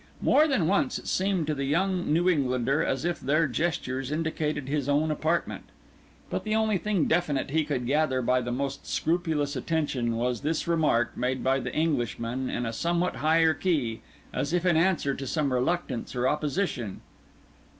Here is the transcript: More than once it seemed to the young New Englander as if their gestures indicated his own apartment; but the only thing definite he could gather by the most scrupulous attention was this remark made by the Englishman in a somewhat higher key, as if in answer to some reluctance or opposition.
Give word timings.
More 0.19 0.47
than 0.47 0.65
once 0.65 0.97
it 0.97 1.07
seemed 1.07 1.45
to 1.45 1.53
the 1.53 1.63
young 1.65 2.11
New 2.11 2.27
Englander 2.27 2.83
as 2.83 3.05
if 3.05 3.19
their 3.19 3.47
gestures 3.47 4.11
indicated 4.11 4.67
his 4.67 4.89
own 4.89 5.11
apartment; 5.11 5.65
but 6.31 6.43
the 6.43 6.55
only 6.55 6.79
thing 6.79 7.05
definite 7.05 7.51
he 7.51 7.63
could 7.63 7.85
gather 7.85 8.23
by 8.23 8.41
the 8.41 8.51
most 8.51 8.87
scrupulous 8.87 9.55
attention 9.55 10.15
was 10.17 10.41
this 10.41 10.67
remark 10.67 11.15
made 11.15 11.43
by 11.43 11.59
the 11.59 11.71
Englishman 11.71 12.49
in 12.49 12.65
a 12.65 12.73
somewhat 12.73 13.17
higher 13.17 13.53
key, 13.53 14.01
as 14.33 14.53
if 14.53 14.65
in 14.65 14.75
answer 14.75 15.13
to 15.13 15.27
some 15.27 15.53
reluctance 15.53 16.15
or 16.15 16.27
opposition. 16.27 17.01